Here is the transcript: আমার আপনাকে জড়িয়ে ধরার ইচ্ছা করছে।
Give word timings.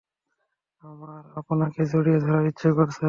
আমার 0.83 1.23
আপনাকে 1.39 1.81
জড়িয়ে 1.91 2.19
ধরার 2.19 2.45
ইচ্ছা 2.45 2.69
করছে। 2.77 2.99